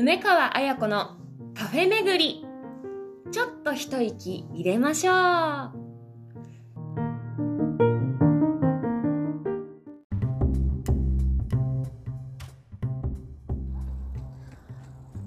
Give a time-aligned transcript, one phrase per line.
[0.00, 1.16] 梅川彩子の
[1.56, 2.46] カフェ巡り。
[3.32, 5.72] ちょっと一息入れましょう。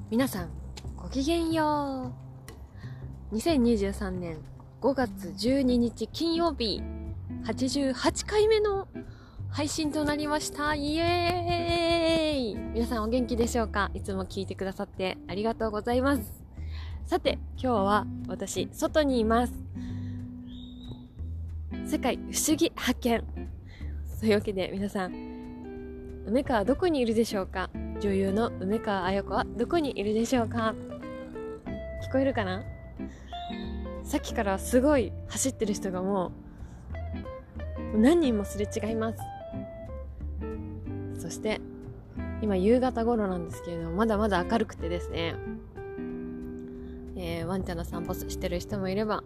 [0.10, 0.50] 皆さん
[0.96, 2.14] ごきげんよ
[3.34, 3.36] う。
[3.36, 4.38] 2023年
[4.80, 6.82] 5月12日金曜日
[7.44, 8.88] 88回目の
[9.54, 10.76] 配信となりました。
[10.76, 13.92] イエーイ皆さんお元気でしょうか？
[13.94, 16.42] いつも聞いてくださってありがとうございます。
[17.06, 19.54] さて、今日は私、外にいます。
[21.86, 23.22] 世界不思議発見。
[24.22, 27.70] というわけで皆さん、梅川どこにいるでしょうか？
[28.00, 30.74] 女優の梅川彩子はどこにいるでしょうか？
[32.08, 32.64] 聞こえるかな？
[34.06, 36.32] さっきからすごい走ってる人がも
[37.94, 39.20] う何人もすれ違います。
[41.32, 41.62] して
[42.42, 45.36] 今夕方頃なんですけれどもまだまだ明るくてですね、
[47.16, 49.24] えー、ワンちゃんの散歩してる人もいれば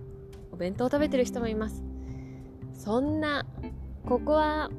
[0.52, 1.84] お弁当を食べてる人もいます。
[2.74, 3.46] そんな
[4.06, 4.70] ここは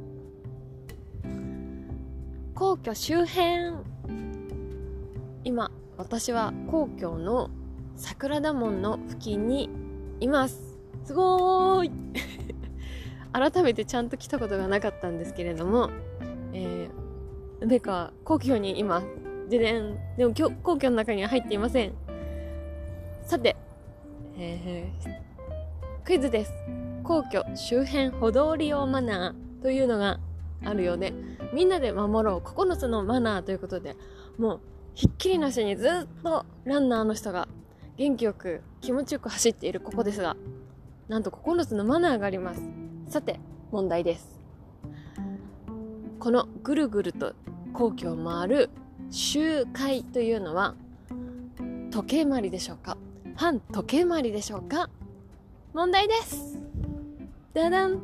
[2.54, 3.74] 皇居周辺
[5.44, 7.50] 今私は皇居の
[7.96, 9.70] 桜田門の付近に
[10.20, 10.78] います。
[11.04, 11.92] すごーい。
[13.32, 19.02] 改めてちゃんと来たことがなかったんですけれども、ー梅川皇居に今、
[19.48, 19.96] ででん。
[20.16, 21.92] でも皇居の中には入っていません。
[23.24, 23.56] さて、
[24.38, 26.52] えー、クイズです。
[27.02, 30.18] 皇居周辺歩道利用マナーというのが
[30.64, 31.12] あるようで、
[31.52, 33.96] みんなで守ろう9つのマナーということで、
[34.38, 34.60] もう
[34.94, 37.48] ひっきりなしにずっとランナーの人が
[37.96, 40.36] 元気よく気持ちよく走っているここですが、
[41.08, 42.62] なんと9つのマナーがあります。
[43.08, 43.38] さて、
[43.70, 44.35] 問題です。
[46.26, 47.36] このぐるぐると
[47.72, 48.68] 皇居を回る
[49.10, 50.74] 周回というのは
[51.92, 52.98] 時計回りでしょうか？
[53.36, 54.90] 反時計回りでしょうか？
[55.72, 56.60] 問題です。
[57.54, 57.92] ダダン。
[57.92, 58.00] は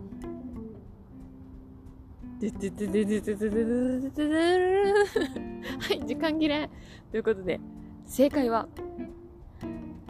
[5.93, 6.71] い時間切れ。
[7.11, 7.59] ということで
[8.07, 8.69] 正解は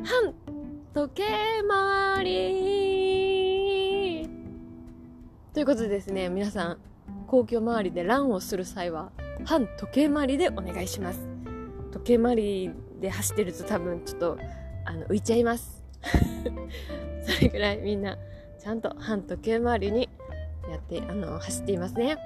[0.04, 0.34] 反
[0.92, 1.24] 時計
[1.66, 2.30] 回り。
[5.54, 6.78] ということでですね皆さん
[7.32, 9.10] 皇居周りでランをする際は
[9.46, 11.26] 反時計回りでお願いします。
[11.90, 12.70] 時計回り
[13.00, 14.38] で走ってると多分ちょっと
[14.84, 15.82] あの浮いちゃいます。
[17.24, 18.18] それぐらいみんな
[18.58, 20.10] ちゃんと反時計回りに
[20.70, 22.18] やってあの走っていますね。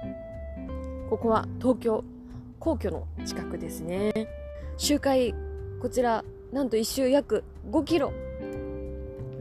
[1.09, 2.03] ここは東京
[2.59, 4.11] 皇居の近くですね。
[4.75, 5.33] 周回
[5.81, 8.11] こちらなんと1周約5キロ、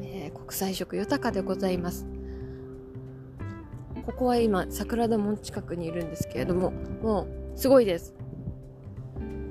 [0.00, 2.06] えー、国際色豊かでございます。
[4.06, 6.70] ここは今桜田門近くにいるんですけれども
[7.02, 7.22] も
[7.54, 8.14] うすごいです。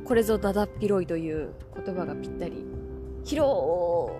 [0.05, 2.65] これぞだだっ広いという言葉がぴったり。
[3.25, 4.13] 広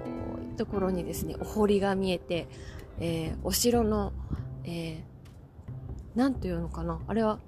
[0.51, 2.47] いところにですねお堀が見えて、
[2.99, 4.13] えー、お城の
[4.65, 6.99] えー、なんていうのかな？
[7.07, 7.39] あれは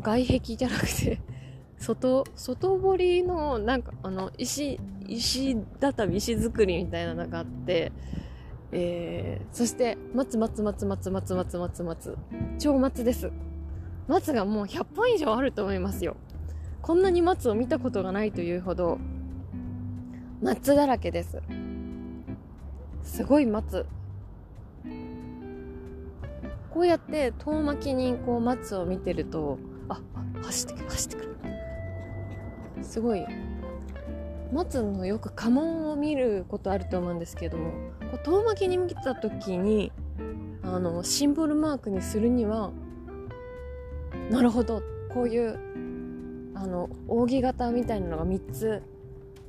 [0.00, 1.20] 外壁じゃなくて
[1.78, 7.92] 外外堀のなんかあの石石畳石造りみたいなのがあって
[8.72, 12.18] えー、そして松松松松松松松松
[12.58, 13.30] 超松です。
[14.08, 16.16] 松がもう100本以上あると思いますよ。
[16.82, 18.98] こんなに松を見たことがないというほど
[20.42, 21.42] 松だらけです。
[23.02, 23.86] すごい松
[26.70, 30.00] こうやって遠巻きにこう松を見てるとあ
[30.42, 31.36] 走ってくる走ってくる。
[32.82, 33.26] すごい。
[34.52, 37.72] 松のよく家紋を見ることあると思うんですけども
[38.18, 39.92] 遠巻きに見た時に
[40.62, 42.70] あのシンボルマークにするには
[44.30, 44.82] なるほど
[45.12, 45.58] こういう
[46.54, 48.82] あの扇形みたいなのが3つ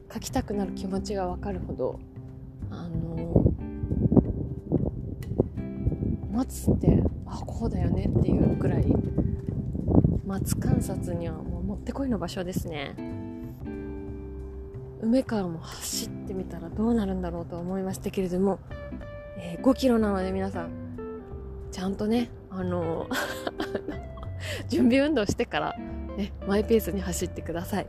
[0.10, 2.00] 描きたくなる気持ちが分かるほど
[2.70, 3.54] あの
[6.32, 8.86] 松ってあこうだよねっていうくらい
[10.26, 12.96] 松観察にはもうもってこいの場所ですね。
[15.02, 18.60] 梅川も走ってみたらどうなるんだろうと思いましたけれども、
[19.38, 20.70] えー、5キロなので皆さん
[21.72, 23.08] ちゃんとねあの
[24.70, 25.76] 準備運動してから、
[26.18, 27.88] ね、マイペースに走ってください。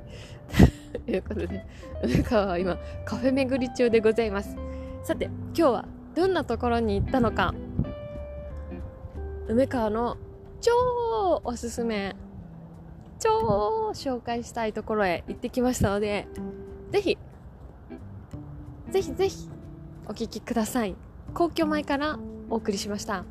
[1.06, 1.66] ということで
[2.02, 4.56] 梅川は今カフェ巡り中でございます
[5.02, 7.54] さて今日はどんなところに行ったのか
[9.48, 10.18] 梅川の
[10.60, 12.14] 超おすすめ
[13.18, 16.28] 超紹介したいところへ行ってきましたので
[16.92, 17.16] ぜひ、
[18.90, 19.48] ぜひぜひ
[20.06, 20.94] お聴きください。
[21.32, 22.18] 皇居前から
[22.50, 23.24] お送りしました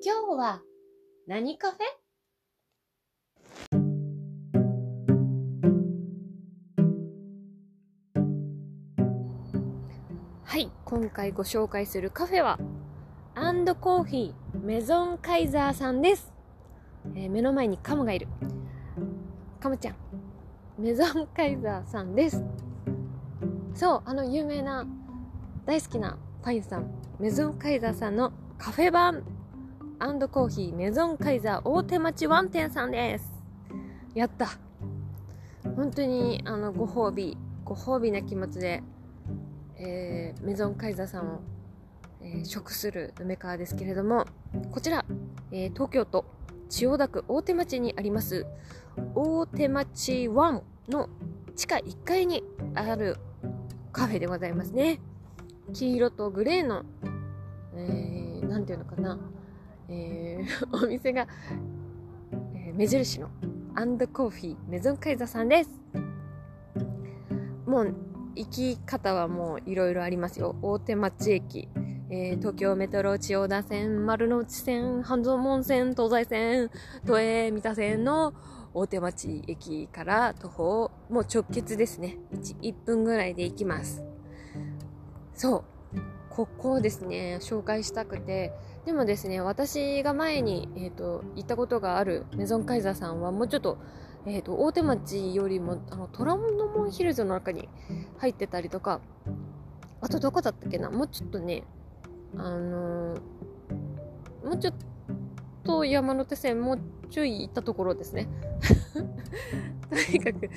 [0.00, 0.62] 今日は。
[1.26, 1.80] 何カフェ？
[10.44, 12.60] はい今回ご紹介するカフェは
[13.80, 16.32] コーヒーメゾンカイザーさんです、
[17.14, 18.26] えー、目の前にカモがいる
[19.60, 19.94] カモちゃん。
[20.78, 22.42] メゾンカイザーさんです
[23.74, 24.86] そうあの有名な
[25.66, 29.22] 大好きなパインさんメゾンカイザーさんのカフェ版
[30.30, 33.32] コーヒーメゾンカイザー大手町ワン店さんです
[34.14, 34.48] やった
[35.76, 38.82] 本当にあのご褒美ご褒美な気持ちで、
[39.76, 41.40] えー、メゾンカイザーさんを、
[42.22, 44.26] えー、食する梅川ですけれども
[44.70, 45.04] こちら、
[45.52, 46.24] えー、東京都
[46.68, 48.46] 千代田区大手町にあります
[49.14, 51.08] 大手町ワンの
[51.56, 52.42] 地下1階に
[52.74, 53.16] ある
[53.92, 55.00] カフェでございますね
[55.72, 56.84] 黄色とグレーの、
[57.74, 59.18] えー、ていうのかな、
[59.88, 61.26] えー、 お店が、
[62.54, 63.28] えー、目印の
[63.74, 65.70] アンドコーヒーメゾンカイザさんです。
[67.64, 67.94] もう、
[68.34, 70.56] 行き方はもういろいろありますよ。
[70.62, 71.68] 大手町駅、
[72.10, 76.70] えー、東京メトロ千代田線、丸の内線、半蔵門線、東西線、
[77.06, 78.32] 都営三田線の
[78.72, 82.16] 大手町駅から徒歩、もう直結ですね。
[82.32, 84.02] 1, 1分ぐらいで行きます。
[85.34, 85.64] そう。
[86.30, 88.54] ここをですね、紹介したくて、
[88.86, 93.76] でもですね、私が前に、えーと、行ったことがあるメゾンカイザーさんはもうちょっと、
[94.24, 97.68] えーと、大手町よりもあの虎ノ門ヒルズの中に
[98.16, 99.00] 入ってたりとか、
[100.00, 101.64] あとどこだったっけな、もうちょっとね、
[102.36, 103.16] あの、
[104.44, 104.74] もうちょっ
[105.64, 106.80] と山手線もう
[107.10, 108.28] ちょい行ったところですね。
[109.90, 110.50] とにかく、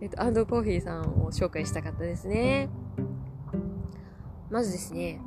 [0.00, 2.68] えっ、と、アンドコーヒーさんを紹介したかったですね。
[4.50, 5.20] まずですね、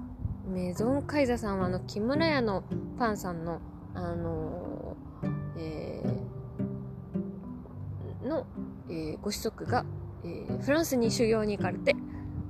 [0.47, 2.63] メゾンカイザさんはあの木村屋の
[2.97, 3.61] パンさんの
[3.93, 4.97] あの
[5.57, 8.47] えー、の、
[8.89, 9.85] えー、ご子息が、
[10.23, 11.95] えー、フランスに修行に行かれて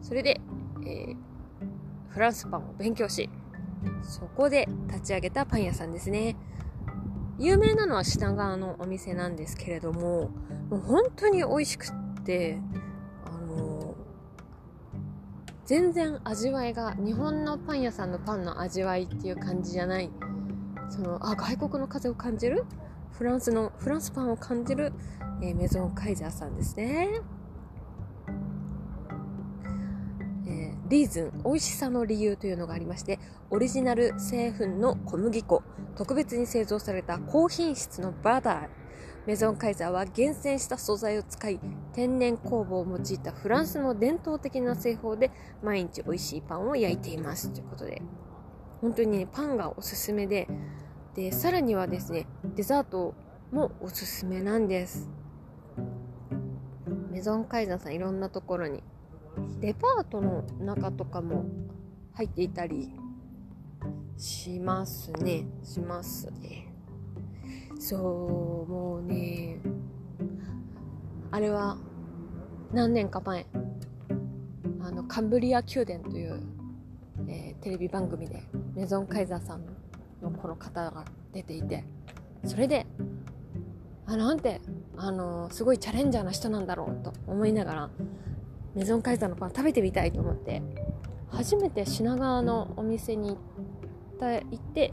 [0.01, 0.39] それで、
[0.85, 1.15] え
[2.09, 3.29] フランスパンを勉強し
[4.03, 6.35] そこで立ち上げたパン屋さんですね。
[7.39, 10.29] 有名なのは品川のお店なんですけれども
[10.69, 12.59] もう本当に美味しくって
[13.25, 13.95] あの
[15.65, 20.11] 全然味わいが日本のパン屋さんのパンの味わいっていう感じじゃない
[20.89, 22.65] そのあ外国の風を感じる？
[23.11, 24.93] フランスのフランスパンを感じる、
[25.41, 27.21] えー、メゾンカイザーさんですね、
[30.91, 33.17] リーズン美味しさの理由というのがありまして
[33.49, 35.63] オリジナル製粉の小麦粉
[35.95, 38.67] 特別に製造された高品質のバター。
[39.25, 41.59] メゾンカイザーは厳選した素材を使い
[41.93, 45.31] 天然酵母を用いたフランスの伝統的な製法で
[45.63, 47.53] 毎日美味しいパンを焼いています。
[47.53, 48.01] ということで
[48.81, 50.49] 本当にねパンがおすすめで
[51.15, 53.13] でさらにはですねデザート
[53.53, 55.09] もおすすめなんです。
[57.11, 58.83] メゾンカイザーさんいろんなところに
[59.59, 61.45] デパートの中とかも
[62.13, 62.91] 入っていたり
[64.17, 65.45] しますね。
[65.63, 66.71] しますね。
[67.79, 69.57] そうもうね
[71.31, 71.77] あれは
[72.71, 73.47] 何年か前
[74.81, 76.43] あのカンブリア宮殿という、
[77.27, 78.43] えー、テレビ番組で
[78.75, 79.65] メゾン・カイザーさん
[80.21, 81.83] のこの方が出ていて
[82.45, 82.85] それで
[84.05, 84.61] あなんて
[84.95, 87.89] あのすごいチャレンジャーな人なんだろうと思いながら
[88.75, 90.61] メゾン・カイザーのパン食べてみたいと思って。
[91.29, 93.37] 初めて品川のお店に行っ
[94.19, 94.91] 行って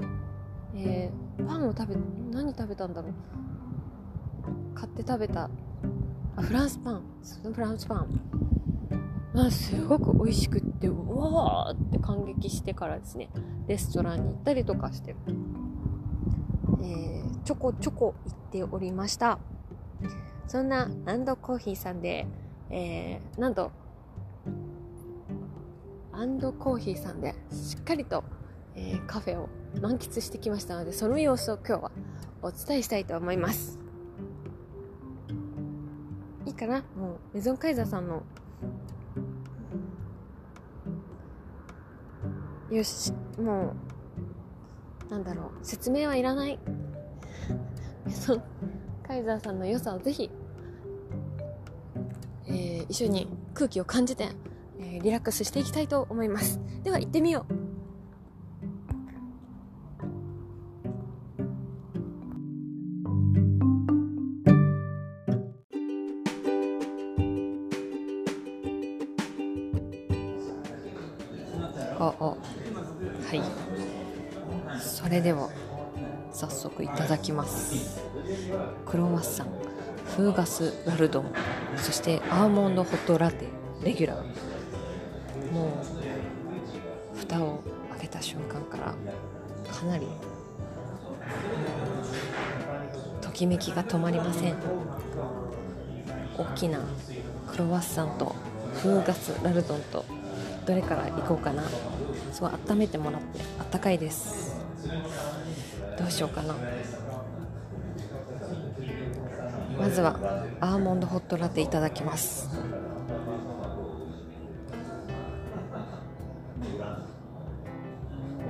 [0.75, 1.97] えー、パンを食べ
[2.31, 3.15] 何食べたんだろう。
[4.75, 5.51] 買って食べた。
[6.37, 7.03] あフランスパン。
[7.53, 8.21] フランスパン。
[9.35, 13.29] あすごく美味しくってうわーって感激してからですね。
[13.67, 15.17] レストランに行ったりとかして、
[16.81, 19.39] えー、ちょこちょこ行っておりました。
[20.47, 22.27] そんなアンドコーヒーさんで、
[22.71, 23.71] えー、なんと
[26.13, 28.25] アンドコーヒーさんでしっかりと、
[28.75, 29.49] えー、カフェを
[29.81, 31.91] 満喫してきましたのでその様子を今日は
[32.43, 33.79] お伝えしたいと思います。
[36.47, 36.85] いいかな？
[36.97, 38.23] もうメゾンカイザーさんの
[42.71, 43.75] よしも
[45.09, 46.59] うなんだろう説明はいらない。
[48.05, 48.43] メゾン
[49.07, 50.31] カイザーさんの良さをぜひ、
[52.89, 54.31] 一緒に空気を感じて、
[54.81, 56.61] えー、リラックスしていきたいと思います。
[56.83, 57.69] では行ってみよう。
[73.29, 73.43] はい。
[74.81, 75.51] それでは
[76.33, 78.01] 早速いただきます。
[78.87, 79.68] クロワッサン。
[80.17, 81.33] フーガスラルドン
[81.77, 83.47] そしてアーモンドホットラテ
[83.85, 85.53] レギュラー。
[85.53, 85.69] も
[87.15, 87.63] う蓋を
[87.93, 88.95] 開けた瞬間から
[89.73, 90.07] かなり
[93.21, 94.57] ときめきが止まりません。
[96.37, 96.81] 大きな
[97.51, 98.35] クロワッサンと
[98.83, 100.05] フーガスラルドンと
[100.67, 101.63] どれから行こうかな。
[102.33, 104.61] そう温めてもらってあったかいです。
[105.99, 106.55] どうしようかな。
[109.79, 110.19] まずは
[110.61, 112.49] アーモンドホットラテいただきます。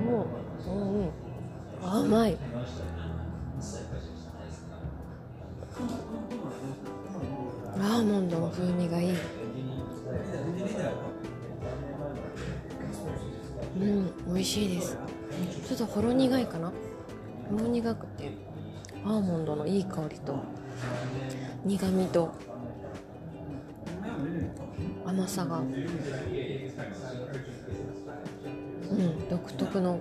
[0.01, 1.09] うんうんうん。
[1.81, 2.37] 甘い。
[7.77, 9.13] アーモンドの風味がいい。
[13.79, 14.97] うん美味しいです。
[15.67, 16.73] ちょっとほろ苦いかな？
[17.49, 18.31] ほろ苦くて
[19.05, 20.35] アーモンドのいい香りと
[21.65, 22.31] 苦みと
[25.05, 25.59] 甘さが。
[25.59, 25.61] う
[28.91, 29.99] ん独特の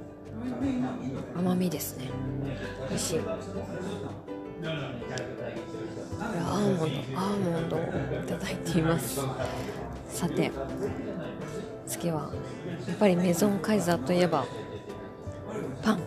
[1.37, 2.11] 甘みですね。
[2.89, 3.19] 美味しい。
[3.21, 3.27] こ
[6.33, 7.83] れアーモンドアーモンドをい
[8.27, 9.21] ただいています。
[10.09, 10.51] さて
[11.87, 12.33] 次は
[12.87, 14.47] やっぱりメゾンカイザーといえば
[15.83, 16.01] パン。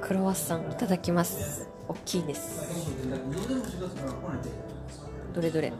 [0.00, 1.68] クロワッサンいただきます。
[1.86, 2.66] 大きいです。
[5.32, 5.72] どれどれ。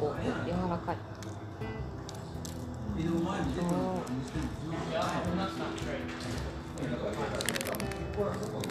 [0.00, 0.14] お
[0.46, 0.96] 柔らかい。
[2.96, 3.00] う
[8.60, 8.63] ん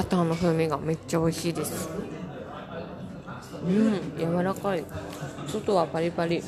[0.00, 1.90] バターの風味がめっちゃ美味しいです。
[3.62, 4.82] うん柔らかい。
[5.46, 6.42] 外はパリパリ。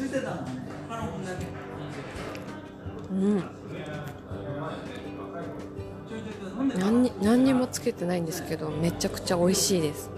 [3.11, 3.45] うん。
[6.79, 10.09] 何に何にもつけてないんですけどめちゃくちゃ美味しいです。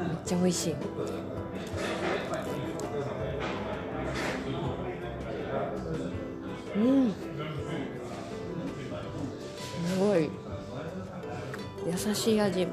[0.00, 0.74] めっちゃ美味しい。
[6.76, 7.25] うん。
[12.06, 12.66] 優しい味。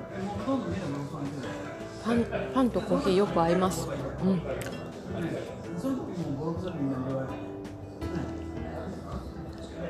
[2.03, 3.87] パンパンとコーヒーよく合います。
[4.23, 4.29] うん。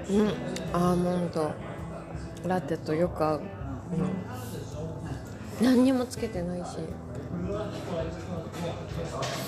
[0.09, 0.33] うん。
[0.71, 1.51] アーモンド。
[2.47, 3.41] ラテとよく合う、う
[5.63, 6.77] ん、何にもつけてないし。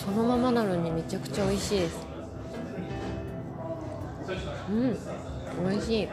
[0.06, 2.08] そのままなのにめちゃくちゃ美味しいです。
[4.70, 4.98] うん。
[5.68, 6.08] 美味しい。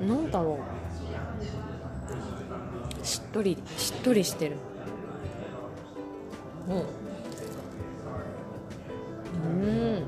[0.00, 0.08] うん。
[0.08, 0.85] なんだろう。
[3.02, 4.56] しっとりしっとりしてる。
[6.68, 6.76] うん。
[9.36, 10.06] うん。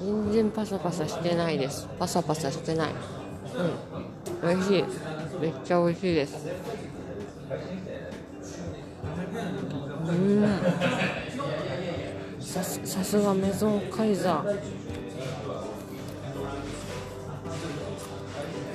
[0.00, 1.88] 全然パサパサしてないです。
[1.98, 2.90] パサパサしてない。
[4.42, 4.48] うん。
[4.48, 4.84] 美味しい。
[5.40, 6.48] めっちゃ美味しいです。
[10.08, 10.44] うん。
[12.40, 14.89] さすさすがメゾンカイザー。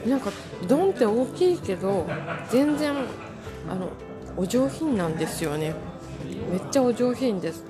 [0.05, 0.31] なんか
[0.67, 2.07] ドンって大きいけど
[2.49, 2.93] 全然
[3.69, 3.89] あの
[4.37, 5.73] お上品なんですよね。
[6.51, 7.63] めっちゃお上品です。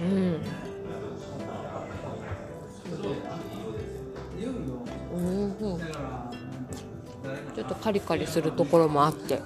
[0.00, 0.40] うん。
[5.16, 5.80] うん
[7.54, 9.40] ちょっとカリカリするところもあって、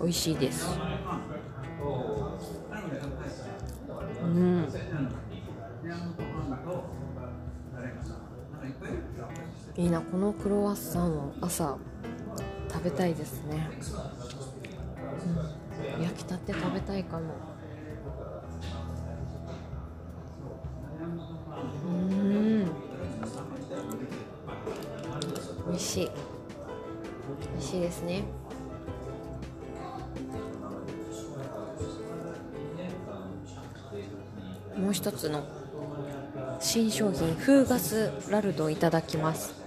[0.00, 0.66] うん、美味しいです。
[9.78, 11.78] いいなこのクロワッサンを朝
[12.68, 13.70] 食べたいですね、
[15.96, 17.22] うん、焼きたて食べたいかも。
[21.86, 22.64] うん。
[25.68, 26.10] 美味しい。
[27.52, 28.24] 美味しいですね。
[34.76, 35.44] もう一つの
[36.58, 39.57] 新商品フーガスラルドいただきます。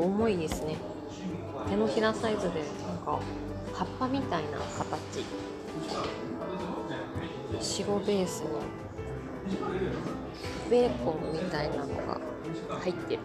[0.00, 0.76] 重いですね。
[1.68, 3.20] 手のひらサイズでなんか
[3.74, 5.24] 葉っぱみたいな形。
[7.60, 8.48] 白ベースに
[10.70, 12.20] ベーコンみたいなのが
[12.80, 13.22] 入ってる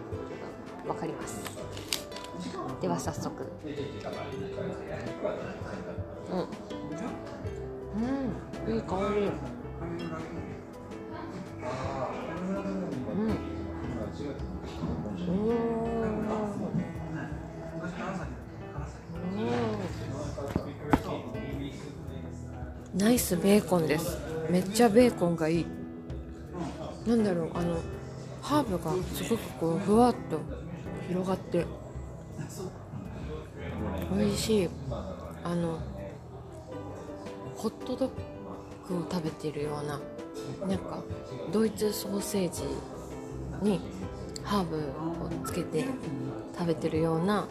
[0.86, 1.40] わかります。
[2.80, 3.42] では早速。
[6.30, 6.40] うん。
[8.68, 8.74] うん。
[8.74, 9.55] いい香り。
[23.06, 24.18] ナイスベーコンです。
[24.50, 25.66] めっちゃベーコンがいい。
[27.06, 27.78] なんだろうあの
[28.42, 30.40] ハーブがすごくこうふわっと
[31.06, 31.64] 広がって
[34.12, 34.68] 美味しい。
[35.44, 35.78] あの
[37.54, 38.10] ホットドッ
[38.88, 40.00] グを食べてるような
[40.66, 41.00] なんか
[41.52, 42.64] ドイツソーセージ
[43.62, 43.80] に
[44.42, 45.84] ハーブをつけて
[46.58, 47.46] 食べてるような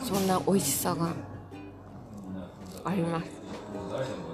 [0.00, 1.12] そんな美味しさが
[2.84, 4.29] あります。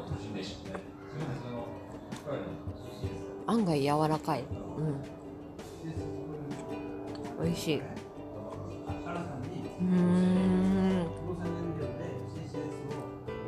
[3.46, 4.44] 案外柔らかい。
[4.76, 5.02] うん。
[7.44, 7.82] 美味しい。
[9.80, 11.06] うん。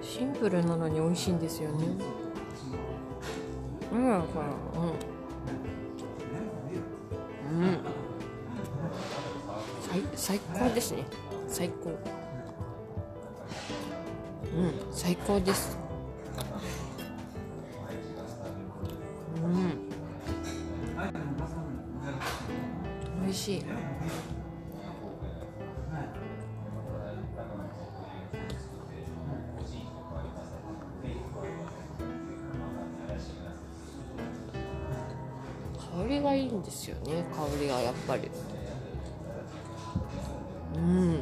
[0.00, 1.87] シンプルなのに美味しいんですよね。
[3.92, 4.14] うんうん。
[4.14, 4.18] う
[7.66, 7.78] ん。
[9.80, 11.04] 最最高ですね。
[11.49, 11.90] 最高。
[11.90, 11.97] うん
[14.92, 15.88] 最高です。
[23.28, 23.61] 美味しい。
[23.61, 23.66] 香
[36.08, 37.26] りがいいんですよね。
[37.37, 38.30] 香りがやっぱり。
[40.75, 41.20] うん。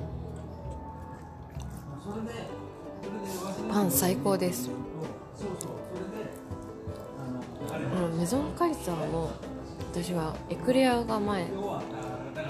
[3.69, 4.71] パン最高です。
[4.71, 4.77] うん
[8.17, 9.31] メゾンカイザーの
[9.93, 11.47] 私はエクレアが前。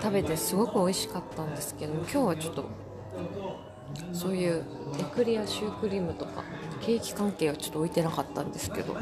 [0.06, 2.64] 食べてすごく美味しかったんですけど今日はちょっと
[4.12, 4.64] そういう
[5.00, 6.44] エクレアシュークリームとか
[6.80, 8.96] ケーキ関係はちょっと置いてなかったんですけど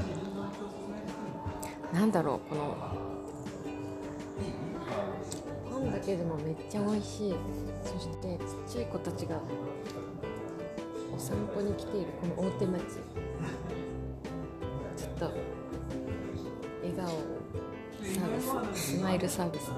[1.92, 2.74] なんだろうこの
[5.70, 7.34] パンだけでもめっちゃ美味しい。
[7.84, 9.36] そしてちっちゃい子たちが
[11.14, 12.80] お散歩に来ているこの大手町。
[14.96, 15.32] ちょっと
[16.82, 17.08] 笑顔
[18.02, 19.70] サービススマイルサービス。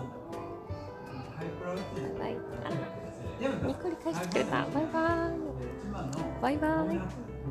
[4.33, 5.37] コリ返してくれたバイバイ。
[6.43, 6.97] バイバイ。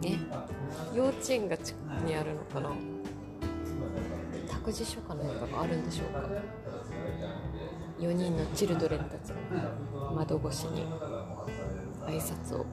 [0.02, 0.20] ね。
[0.94, 2.70] 幼稚園が近くにあるのかな。
[4.50, 6.30] 託児所かなんかがあるんでしょうか。
[8.00, 9.36] 4人のチルドレンたちが
[10.14, 10.86] 窓越しに
[12.06, 12.66] 挨拶を。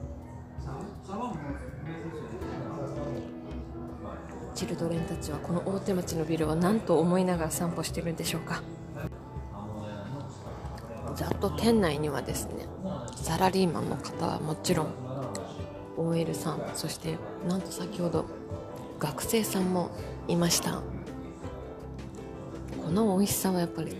[4.53, 8.61] チルドレンたちはこの大手町のビルを何と思いながら散歩してるんでしょうか。
[11.15, 12.65] ざっと店内にはですね
[13.15, 14.87] サラリーマンの方はもちろん
[15.97, 18.25] OL さんそしてなんと先ほど
[18.99, 19.91] 学生さんも
[20.27, 20.81] いました。
[22.81, 23.95] この美味しさはやっぱり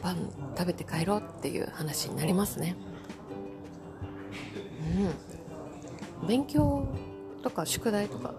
[0.00, 2.76] パン食べて帰ろうっていう話になりますね。
[6.22, 6.28] うん。
[6.28, 6.86] 勉強
[7.42, 8.34] とか宿題とか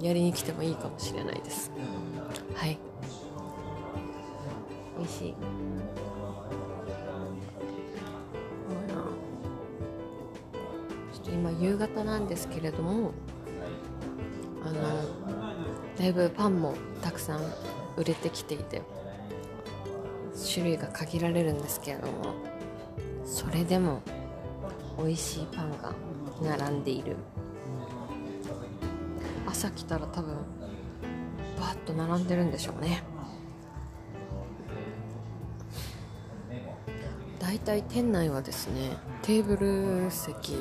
[0.00, 1.72] やりに来てもいいかもしれないです。
[2.54, 2.78] はい。
[4.98, 5.34] 美味しい。
[11.60, 13.12] 夕方なんですけれども
[14.64, 14.74] あの
[15.98, 17.40] だいぶパンもたくさん
[17.96, 18.82] 売れてきていて
[20.52, 22.34] 種類が限られるんですけれども
[23.24, 24.02] それでも
[24.98, 25.94] 美味しいパンが
[26.42, 27.16] 並んでいる。
[29.46, 30.36] 朝来たら多分
[31.58, 33.02] バッと並んでるんでしょうね。
[37.40, 40.54] だいたい店内はですねテーブル席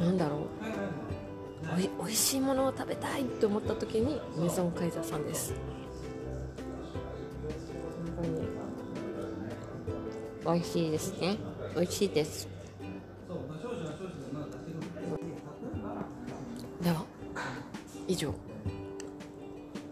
[0.00, 0.40] なんだろう。
[1.76, 5.54] おいおいしいものを食べたいって思った時にメゾンカイザーさんです。
[10.52, 11.36] 美味しいですね。
[11.76, 12.48] 美味しいです。
[16.82, 17.04] では
[18.08, 18.34] 以上。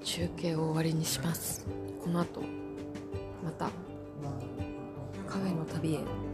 [0.03, 1.64] 中継を終わりにします。
[2.03, 2.42] この後
[3.44, 3.71] また
[5.29, 6.27] カフェの旅へ。